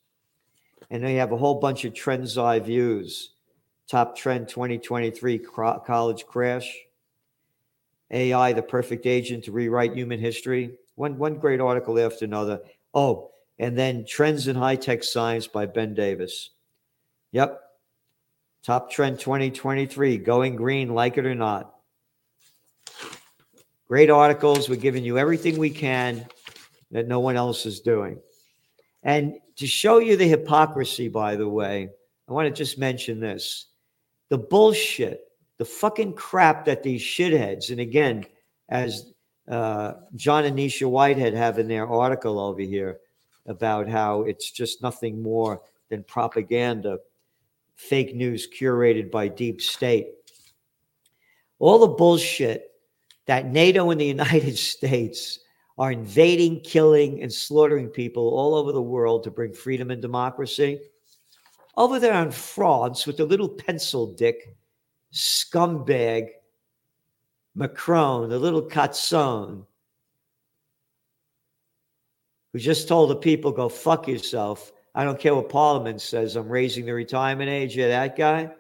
And 0.89 1.05
they 1.05 1.17
have 1.17 1.33
a 1.33 1.37
whole 1.37 1.61
bunch 1.61 1.85
of 1.85 1.93
trends 1.93 2.39
I 2.39 2.59
views. 2.59 3.33
Top 3.87 4.17
trend 4.17 4.49
2023 4.49 5.41
college 5.41 6.25
crash. 6.25 6.75
AI, 8.11 8.55
the 8.55 8.63
perfect 8.63 9.05
agent 9.05 9.45
to 9.45 9.53
rewrite 9.53 9.95
human 9.95 10.21
history. 10.21 10.79
One, 10.95 11.19
one 11.19 11.35
great 11.35 11.61
article 11.61 11.99
after 11.99 12.25
another. 12.25 12.63
Oh, 12.95 13.31
and 13.59 13.77
then 13.77 14.07
Trends 14.07 14.49
in 14.49 14.57
High 14.57 14.77
Tech 14.77 15.05
Science 15.05 15.47
by 15.47 15.67
Ben 15.67 15.93
Davis. 15.93 16.49
Yep. 17.33 17.61
Top 18.63 18.91
trend 18.91 19.19
2023 19.21 20.17
going 20.17 20.57
green, 20.57 20.95
like 20.95 21.19
it 21.19 21.27
or 21.27 21.35
not. 21.35 21.75
Great 23.91 24.09
articles. 24.09 24.69
We're 24.69 24.77
giving 24.77 25.03
you 25.03 25.19
everything 25.19 25.59
we 25.59 25.69
can 25.69 26.25
that 26.93 27.09
no 27.09 27.19
one 27.19 27.35
else 27.35 27.67
is 27.67 27.81
doing. 27.81 28.21
And 29.03 29.35
to 29.57 29.67
show 29.67 29.99
you 29.99 30.17
the 30.17 30.29
hypocrisy, 30.29 31.09
by 31.09 31.35
the 31.35 31.49
way, 31.49 31.89
I 32.29 32.33
want 32.33 32.47
to 32.47 32.55
just 32.55 32.79
mention 32.79 33.19
this 33.19 33.67
the 34.29 34.39
bullshit, 34.39 35.25
the 35.59 35.65
fucking 35.65 36.13
crap 36.13 36.67
that 36.67 36.85
these 36.85 37.03
shitheads, 37.03 37.71
and 37.71 37.81
again, 37.81 38.27
as 38.69 39.13
uh, 39.49 39.95
John 40.15 40.45
and 40.45 40.57
Nisha 40.57 40.89
Whitehead 40.89 41.35
have 41.35 41.59
in 41.59 41.67
their 41.67 41.89
article 41.89 42.39
over 42.39 42.63
here 42.63 43.01
about 43.47 43.89
how 43.89 44.23
it's 44.23 44.53
just 44.53 44.85
nothing 44.85 45.21
more 45.21 45.63
than 45.89 46.05
propaganda, 46.05 47.01
fake 47.75 48.15
news 48.15 48.47
curated 48.49 49.11
by 49.11 49.27
deep 49.27 49.61
state. 49.61 50.11
All 51.59 51.81
the 51.81 51.89
bullshit 51.89 52.70
that 53.27 53.47
NATO 53.47 53.91
and 53.91 54.01
the 54.01 54.07
United 54.07 54.57
States 54.75 55.41
are 55.79 55.93
invading, 55.93 56.61
killing, 56.61 57.23
and 57.23 57.33
slaughtering 57.33 57.89
people 57.89 58.29
all 58.29 58.55
over 58.55 58.73
the 58.73 58.83
world 58.83 59.25
to 59.25 59.31
bring 59.31 59.53
freedom 59.53 59.91
and 59.91 60.03
democracy. 60.03 60.79
Over 61.77 61.99
there 61.99 62.23
in 62.23 62.31
France, 62.31 63.07
with 63.07 63.17
the 63.17 63.25
little 63.25 63.49
pencil 63.49 64.13
dick, 64.13 64.57
scumbag 65.13 66.29
Macron, 67.55 68.29
the 68.29 68.39
little 68.39 68.63
catzon, 68.63 69.65
who 72.53 72.59
just 72.59 72.89
told 72.89 73.11
the 73.11 73.17
people, 73.17 73.53
go 73.53 73.69
fuck 73.69 74.09
yourself. 74.09 74.73
I 74.95 75.05
don't 75.05 75.19
care 75.19 75.35
what 75.35 75.49
Parliament 75.49 76.01
says. 76.01 76.37
I'm 76.37 76.49
raising 76.49 76.85
the 76.85 76.95
retirement 76.95 77.49
age. 77.49 77.77
Yeah, 77.77 77.89
that 77.89 78.17
guy. 78.17 78.51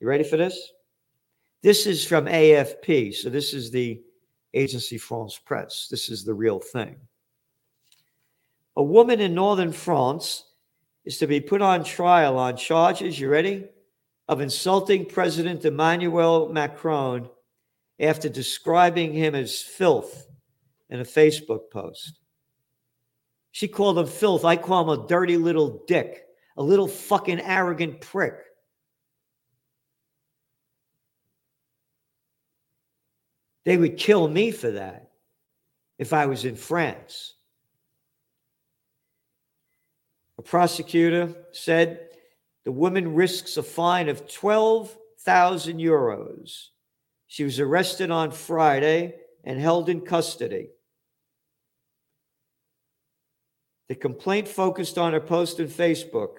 You 0.00 0.08
ready 0.08 0.24
for 0.24 0.36
this? 0.36 0.72
This 1.66 1.84
is 1.84 2.06
from 2.06 2.26
AFP. 2.26 3.12
So 3.12 3.28
this 3.28 3.52
is 3.52 3.72
the 3.72 4.00
Agency 4.54 4.98
France 4.98 5.36
Presse. 5.36 5.88
This 5.90 6.10
is 6.10 6.22
the 6.22 6.32
real 6.32 6.60
thing. 6.60 6.94
A 8.76 8.82
woman 8.84 9.18
in 9.18 9.34
northern 9.34 9.72
France 9.72 10.44
is 11.04 11.18
to 11.18 11.26
be 11.26 11.40
put 11.40 11.62
on 11.62 11.82
trial 11.82 12.38
on 12.38 12.56
charges, 12.56 13.18
you 13.18 13.28
ready? 13.28 13.64
Of 14.28 14.40
insulting 14.40 15.06
President 15.06 15.64
Emmanuel 15.64 16.50
Macron 16.50 17.28
after 17.98 18.28
describing 18.28 19.12
him 19.12 19.34
as 19.34 19.60
filth 19.60 20.28
in 20.88 21.00
a 21.00 21.04
Facebook 21.04 21.68
post. 21.72 22.20
She 23.50 23.66
called 23.66 23.98
him 23.98 24.06
filth. 24.06 24.44
I 24.44 24.54
call 24.54 24.84
him 24.84 25.00
a 25.00 25.08
dirty 25.08 25.36
little 25.36 25.82
dick, 25.88 26.26
a 26.56 26.62
little 26.62 26.86
fucking 26.86 27.40
arrogant 27.40 28.02
prick. 28.02 28.45
They 33.66 33.76
would 33.76 33.98
kill 33.98 34.28
me 34.28 34.52
for 34.52 34.70
that 34.70 35.10
if 35.98 36.12
I 36.12 36.26
was 36.26 36.44
in 36.44 36.54
France. 36.54 37.34
A 40.38 40.42
prosecutor 40.42 41.34
said 41.50 42.10
the 42.64 42.70
woman 42.70 43.14
risks 43.14 43.56
a 43.56 43.64
fine 43.64 44.08
of 44.08 44.32
12,000 44.32 45.78
euros. 45.78 46.66
She 47.26 47.42
was 47.42 47.58
arrested 47.58 48.12
on 48.12 48.30
Friday 48.30 49.16
and 49.42 49.58
held 49.58 49.88
in 49.88 50.02
custody. 50.02 50.68
The 53.88 53.96
complaint 53.96 54.46
focused 54.46 54.96
on 54.96 55.12
her 55.12 55.20
post 55.20 55.58
on 55.58 55.66
Facebook 55.66 56.36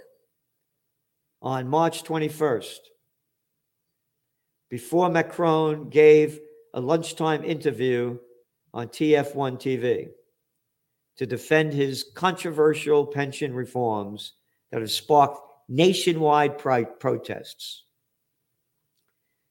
on 1.42 1.68
March 1.68 2.04
21st, 2.04 2.80
before 4.70 5.10
Macron 5.10 5.90
gave 5.90 6.40
a 6.78 6.80
lunchtime 6.80 7.44
interview 7.44 8.16
on 8.72 8.88
TF1 8.88 9.58
TV 9.58 10.10
to 11.18 11.26
defend 11.26 11.74
his 11.74 12.06
controversial 12.14 13.04
pension 13.04 13.52
reforms 13.52 14.34
that 14.70 14.82
have 14.82 14.92
sparked 14.92 15.42
nationwide 15.68 16.60
protests. 16.60 17.86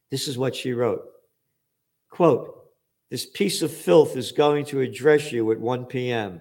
This 0.08 0.28
is 0.28 0.38
what 0.38 0.54
she 0.54 0.72
wrote 0.72 1.02
Quote, 2.10 2.64
this 3.10 3.26
piece 3.26 3.60
of 3.60 3.72
filth 3.72 4.16
is 4.16 4.30
going 4.30 4.64
to 4.66 4.80
address 4.80 5.32
you 5.32 5.50
at 5.50 5.58
1 5.58 5.86
p.m. 5.86 6.40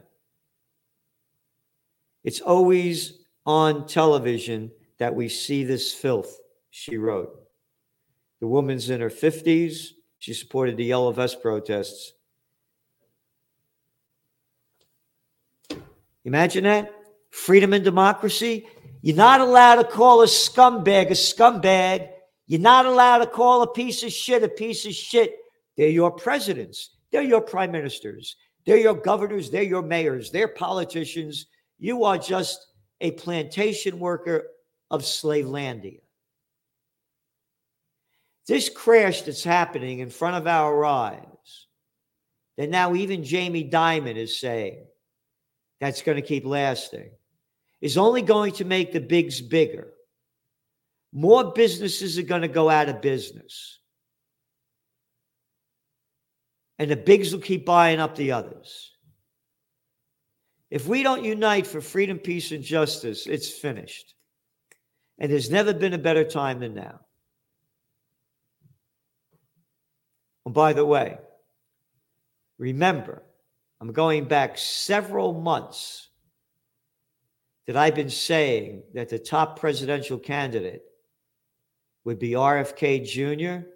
It's 2.23 2.41
always 2.41 3.21
on 3.43 3.87
television 3.87 4.69
that 4.99 5.15
we 5.15 5.29
see 5.29 5.63
this 5.63 5.91
filth, 5.91 6.39
she 6.69 6.97
wrote. 6.97 7.41
The 8.39 8.47
woman's 8.47 8.91
in 8.91 9.01
her 9.01 9.09
50s. 9.09 9.87
She 10.25 10.33
supported 10.33 10.75
the 10.75 10.83
Yellow 10.83 11.11
Vest 11.11 11.39
protests. 11.39 12.13
Imagine 16.23 16.63
that. 16.63 16.91
Freedom 17.29 17.73
and 17.73 17.83
democracy. 17.83 18.67
You're 19.03 19.15
not 19.15 19.39
allowed 19.39 19.75
to 19.75 19.83
call 19.83 20.23
a 20.23 20.25
scumbag 20.25 21.11
a 21.11 21.13
scumbag. 21.13 22.09
You're 22.47 22.59
not 22.59 22.87
allowed 22.87 23.19
to 23.19 23.27
call 23.27 23.61
a 23.61 23.71
piece 23.71 24.01
of 24.01 24.11
shit 24.11 24.41
a 24.41 24.47
piece 24.47 24.87
of 24.87 24.93
shit. 24.95 25.35
They're 25.77 25.89
your 25.89 26.09
presidents. 26.09 26.95
They're 27.11 27.21
your 27.21 27.41
prime 27.41 27.71
ministers. 27.71 28.35
They're 28.65 28.77
your 28.77 28.95
governors. 28.95 29.51
They're 29.51 29.61
your 29.61 29.83
mayors. 29.83 30.31
They're 30.31 30.47
politicians. 30.47 31.45
You 31.77 32.03
are 32.03 32.17
just 32.17 32.65
a 32.99 33.11
plantation 33.11 33.99
worker 33.99 34.47
of 34.89 35.03
Slavelandia. 35.03 35.99
This 38.47 38.69
crash 38.69 39.23
that's 39.23 39.43
happening 39.43 39.99
in 39.99 40.09
front 40.09 40.35
of 40.35 40.47
our 40.47 40.85
eyes, 40.85 41.67
that 42.57 42.69
now 42.69 42.93
even 42.93 43.23
Jamie 43.23 43.69
Dimon 43.69 44.15
is 44.15 44.39
saying 44.39 44.85
that's 45.81 46.03
going 46.03 46.17
to 46.17 46.21
keep 46.21 46.45
lasting, 46.45 47.09
is 47.81 47.97
only 47.97 48.21
going 48.21 48.53
to 48.53 48.65
make 48.65 48.93
the 48.93 48.99
bigs 48.99 49.41
bigger. 49.41 49.87
More 51.11 51.53
businesses 51.53 52.17
are 52.19 52.23
going 52.23 52.43
to 52.43 52.47
go 52.47 52.69
out 52.69 52.89
of 52.89 53.01
business. 53.01 53.79
And 56.77 56.91
the 56.91 56.97
bigs 56.97 57.31
will 57.33 57.41
keep 57.41 57.65
buying 57.65 57.99
up 57.99 58.15
the 58.15 58.33
others. 58.33 58.91
If 60.69 60.87
we 60.87 61.03
don't 61.03 61.23
unite 61.23 61.65
for 61.65 61.79
freedom, 61.79 62.19
peace, 62.19 62.51
and 62.51 62.63
justice, 62.63 63.27
it's 63.27 63.49
finished. 63.49 64.13
And 65.17 65.31
there's 65.31 65.49
never 65.49 65.73
been 65.73 65.93
a 65.93 65.97
better 65.97 66.25
time 66.25 66.59
than 66.59 66.73
now. 66.73 67.04
And 70.45 70.53
by 70.53 70.73
the 70.73 70.85
way, 70.85 71.17
remember, 72.57 73.23
I'm 73.81 73.91
going 73.91 74.25
back 74.25 74.57
several 74.57 75.33
months 75.33 76.09
that 77.65 77.75
I've 77.75 77.95
been 77.95 78.09
saying 78.09 78.83
that 78.93 79.09
the 79.09 79.19
top 79.19 79.59
presidential 79.59 80.19
candidate 80.19 80.83
would 82.03 82.19
be 82.19 82.31
RFK 82.31 83.03
Jr. 83.05 83.67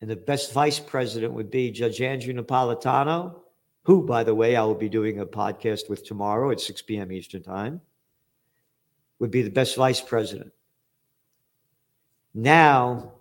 and 0.00 0.10
the 0.10 0.16
best 0.16 0.52
vice 0.52 0.80
president 0.80 1.32
would 1.32 1.50
be 1.50 1.70
Judge 1.70 2.00
Andrew 2.00 2.34
Napolitano, 2.34 3.40
who, 3.84 4.04
by 4.04 4.24
the 4.24 4.34
way, 4.34 4.56
I 4.56 4.64
will 4.64 4.74
be 4.74 4.88
doing 4.88 5.20
a 5.20 5.26
podcast 5.26 5.88
with 5.88 6.04
tomorrow 6.04 6.50
at 6.50 6.60
6 6.60 6.82
p.m. 6.82 7.12
Eastern 7.12 7.42
Time, 7.42 7.80
would 9.20 9.30
be 9.30 9.42
the 9.42 9.50
best 9.50 9.76
vice 9.76 10.00
president. 10.00 10.52
Now, 12.34 13.12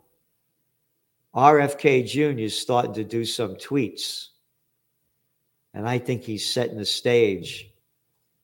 RFK 1.36 2.06
Jr. 2.06 2.40
is 2.40 2.58
starting 2.58 2.94
to 2.94 3.04
do 3.04 3.24
some 3.24 3.56
tweets. 3.56 4.28
And 5.74 5.88
I 5.88 5.98
think 5.98 6.24
he's 6.24 6.50
setting 6.50 6.78
the 6.78 6.86
stage 6.86 7.72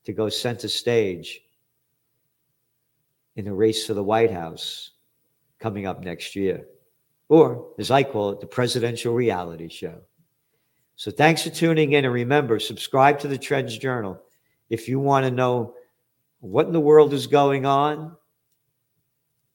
to 0.04 0.12
go 0.12 0.28
center 0.28 0.68
stage 0.68 1.42
in 3.36 3.44
the 3.44 3.52
race 3.52 3.86
for 3.86 3.94
the 3.94 4.02
White 4.02 4.32
House 4.32 4.92
coming 5.58 5.86
up 5.86 6.02
next 6.02 6.34
year. 6.34 6.66
Or, 7.28 7.72
as 7.78 7.90
I 7.90 8.02
call 8.02 8.30
it, 8.30 8.40
the 8.40 8.46
presidential 8.46 9.12
reality 9.12 9.68
show. 9.68 10.00
So 10.96 11.10
thanks 11.10 11.42
for 11.42 11.50
tuning 11.50 11.92
in. 11.92 12.06
And 12.06 12.14
remember, 12.14 12.58
subscribe 12.58 13.18
to 13.20 13.28
the 13.28 13.38
Trends 13.38 13.76
Journal 13.76 14.20
if 14.70 14.88
you 14.88 14.98
want 14.98 15.24
to 15.24 15.30
know 15.30 15.74
what 16.40 16.66
in 16.66 16.72
the 16.72 16.80
world 16.80 17.12
is 17.12 17.26
going 17.26 17.66
on, 17.66 18.16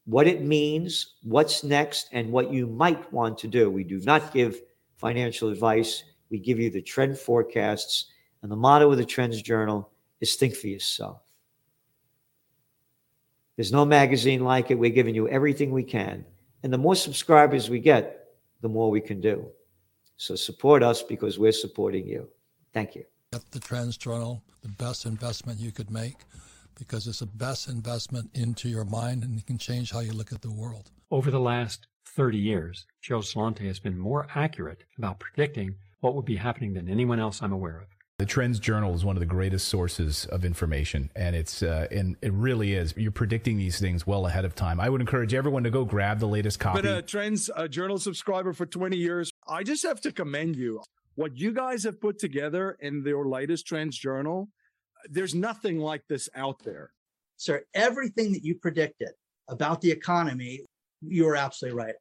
what 0.05 0.27
it 0.27 0.41
means, 0.41 1.15
what's 1.23 1.63
next, 1.63 2.09
and 2.11 2.31
what 2.31 2.51
you 2.51 2.67
might 2.67 3.11
want 3.11 3.37
to 3.39 3.47
do. 3.47 3.69
We 3.69 3.83
do 3.83 3.99
not 3.99 4.33
give 4.33 4.61
financial 4.97 5.49
advice. 5.49 6.03
We 6.29 6.39
give 6.39 6.59
you 6.59 6.69
the 6.69 6.81
trend 6.81 7.17
forecasts. 7.17 8.07
And 8.41 8.51
the 8.51 8.55
motto 8.55 8.91
of 8.91 8.97
the 8.97 9.05
Trends 9.05 9.41
Journal 9.41 9.89
is 10.19 10.35
think 10.35 10.55
for 10.55 10.67
yourself. 10.67 11.21
There's 13.55 13.71
no 13.71 13.85
magazine 13.85 14.43
like 14.43 14.71
it. 14.71 14.79
We're 14.79 14.89
giving 14.89 15.15
you 15.15 15.29
everything 15.29 15.71
we 15.71 15.83
can. 15.83 16.25
And 16.63 16.73
the 16.73 16.77
more 16.77 16.95
subscribers 16.95 17.69
we 17.69 17.79
get, 17.79 18.27
the 18.61 18.69
more 18.69 18.89
we 18.89 19.01
can 19.01 19.21
do. 19.21 19.47
So 20.17 20.35
support 20.35 20.83
us 20.83 21.03
because 21.03 21.37
we're 21.37 21.51
supporting 21.51 22.07
you. 22.07 22.29
Thank 22.73 22.95
you. 22.95 23.03
The 23.51 23.59
Trends 23.59 23.97
Journal, 23.97 24.43
the 24.61 24.69
best 24.69 25.05
investment 25.05 25.59
you 25.59 25.71
could 25.71 25.91
make 25.91 26.17
because 26.75 27.07
it's 27.07 27.19
the 27.19 27.25
best 27.25 27.67
investment 27.67 28.29
into 28.33 28.69
your 28.69 28.85
mind 28.85 29.23
and 29.23 29.37
it 29.37 29.45
can 29.45 29.57
change 29.57 29.91
how 29.91 29.99
you 29.99 30.13
look 30.13 30.31
at 30.31 30.41
the 30.41 30.51
world. 30.51 30.91
Over 31.11 31.31
the 31.31 31.39
last 31.39 31.87
30 32.15 32.37
years, 32.37 32.85
Gerald 33.01 33.25
Celente 33.25 33.65
has 33.67 33.79
been 33.79 33.97
more 33.97 34.27
accurate 34.35 34.83
about 34.97 35.19
predicting 35.19 35.75
what 36.01 36.15
would 36.15 36.25
be 36.25 36.35
happening 36.35 36.73
than 36.73 36.89
anyone 36.89 37.19
else 37.19 37.41
I'm 37.41 37.53
aware 37.53 37.77
of. 37.77 37.87
The 38.19 38.25
Trends 38.27 38.59
Journal 38.59 38.93
is 38.93 39.03
one 39.03 39.15
of 39.15 39.19
the 39.21 39.25
greatest 39.25 39.67
sources 39.67 40.25
of 40.25 40.45
information, 40.45 41.09
and 41.15 41.35
it's 41.35 41.63
uh, 41.63 41.87
and 41.89 42.15
it 42.21 42.31
really 42.31 42.73
is. 42.73 42.93
You're 42.95 43.11
predicting 43.11 43.57
these 43.57 43.79
things 43.79 44.05
well 44.05 44.27
ahead 44.27 44.45
of 44.45 44.53
time. 44.53 44.79
I 44.79 44.87
would 44.87 45.01
encourage 45.01 45.33
everyone 45.33 45.63
to 45.63 45.71
go 45.71 45.83
grab 45.83 46.19
the 46.19 46.27
latest 46.27 46.59
copy. 46.59 46.83
But 46.83 46.89
a 46.89 46.97
uh, 46.97 47.01
Trends 47.01 47.49
uh, 47.55 47.67
Journal 47.67 47.97
subscriber 47.97 48.53
for 48.53 48.67
20 48.67 48.95
years, 48.95 49.31
I 49.47 49.63
just 49.63 49.81
have 49.83 49.99
to 50.01 50.11
commend 50.11 50.55
you. 50.55 50.81
What 51.15 51.37
you 51.37 51.53
guys 51.53 51.83
have 51.85 51.99
put 51.99 52.19
together 52.19 52.77
in 52.79 53.03
your 53.03 53.27
latest 53.27 53.65
Trends 53.65 53.97
Journal 53.97 54.49
there's 55.09 55.35
nothing 55.35 55.79
like 55.79 56.03
this 56.07 56.29
out 56.35 56.63
there. 56.63 56.91
Sir, 57.37 57.63
everything 57.73 58.31
that 58.33 58.43
you 58.43 58.55
predicted 58.55 59.09
about 59.49 59.81
the 59.81 59.91
economy, 59.91 60.65
you 61.01 61.25
were 61.25 61.35
absolutely 61.35 61.77
right. 61.77 61.95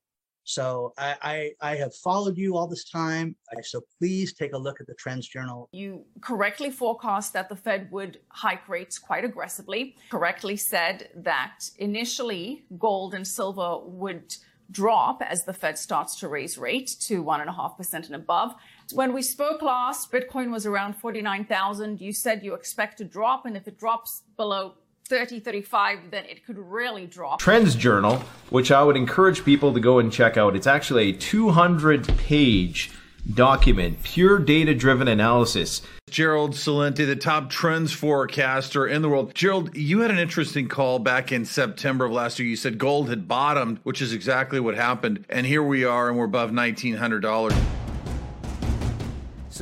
So 0.45 0.93
I, 0.99 1.17
I, 1.23 1.73
I, 1.73 1.77
have 1.77 1.95
followed 1.95 2.37
you 2.37 2.57
all 2.57 2.67
this 2.67 2.89
time. 2.91 3.37
So 3.63 3.81
please 3.99 4.33
take 4.33 4.55
a 4.55 4.59
look 4.59 4.81
at 4.81 4.89
the 4.89 4.95
Trends 4.95 5.29
Journal. 5.29 5.69
You 5.73 6.05
correctly 6.21 6.71
forecast 6.71 7.33
that 7.35 7.49
the 7.49 7.55
Fed 7.55 7.89
would 7.93 8.19
hike 8.29 8.69
rates 8.69 8.99
quite 8.99 9.25
aggressively. 9.25 9.97
Correctly 10.11 10.57
said 10.57 11.11
that 11.15 11.71
initially 11.79 12.65
gold 12.77 13.15
and 13.15 13.27
silver 13.27 13.79
would 13.85 14.35
drop 14.71 15.23
as 15.23 15.45
the 15.45 15.53
Fed 15.53 15.79
starts 15.79 16.17
to 16.17 16.29
raise 16.29 16.59
rates 16.59 16.95
to 16.95 17.23
one 17.23 17.41
and 17.41 17.49
a 17.49 17.53
half 17.53 17.77
percent 17.77 18.07
and 18.07 18.17
above. 18.17 18.55
When 18.95 19.15
we 19.15 19.23
spoke 19.23 19.63
last, 19.63 20.13
Bitcoin 20.13 20.51
was 20.51 20.67
around 20.67 20.97
49,000. 20.97 22.01
You 22.01 22.13
said 22.13 22.43
you 22.43 22.53
expect 22.53 22.99
to 22.99 23.05
drop, 23.05 23.47
and 23.47 23.57
if 23.57 23.67
it 23.67 23.79
drops 23.79 24.23
below 24.37 24.75
30, 25.09 25.41
35, 25.41 26.11
then 26.11 26.27
it 26.27 26.45
could 26.45 26.59
really 26.59 27.07
drop. 27.07 27.39
Trends 27.41 27.75
Journal, 27.75 28.19
which 28.51 28.71
I 28.71 28.83
would 28.83 28.97
encourage 28.97 29.45
people 29.45 29.73
to 29.73 29.81
go 29.81 29.99
and 29.99 30.13
check 30.13 30.37
out. 30.37 30.55
It's 30.55 30.67
actually 30.67 31.11
a 31.11 31.13
200 31.13 32.07
page 32.19 32.91
document, 33.33 34.03
pure 34.03 34.39
data 34.39 34.75
driven 34.75 35.09
analysis. 35.09 35.81
Gerald 36.11 36.53
Celente, 36.53 37.07
the 37.07 37.17
top 37.17 37.49
trends 37.49 37.93
forecaster 37.93 38.87
in 38.87 39.01
the 39.01 39.09
world. 39.09 39.35
Gerald, 39.35 39.75
you 39.75 40.01
had 40.01 40.11
an 40.11 40.19
interesting 40.19 40.69
call 40.69 40.99
back 40.99 41.33
in 41.33 41.47
September 41.47 42.05
of 42.05 42.13
last 42.13 42.39
year. 42.39 42.47
You 42.47 42.57
said 42.57 42.77
gold 42.77 43.09
had 43.09 43.27
bottomed, 43.27 43.79
which 43.85 44.03
is 44.03 44.13
exactly 44.13 44.61
what 44.61 44.75
happened. 44.75 45.25
And 45.31 45.47
here 45.47 45.63
we 45.63 45.85
are, 45.85 46.11
and 46.11 46.19
we're 46.19 46.27
above 46.27 46.51
$1,900. 46.51 47.82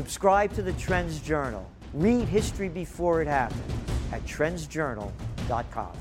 Subscribe 0.01 0.51
to 0.55 0.63
the 0.63 0.73
Trends 0.73 1.21
Journal. 1.21 1.71
Read 1.93 2.27
history 2.27 2.71
before 2.71 3.21
it 3.21 3.29
happened 3.29 3.61
at 4.13 4.25
trendsjournal.com. 4.25 5.93